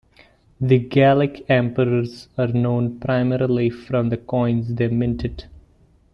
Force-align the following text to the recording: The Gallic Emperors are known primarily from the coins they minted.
The 0.59 0.79
Gallic 0.79 1.45
Emperors 1.47 2.27
are 2.35 2.47
known 2.47 2.99
primarily 2.99 3.69
from 3.69 4.09
the 4.09 4.17
coins 4.17 4.73
they 4.73 4.87
minted. 4.87 5.43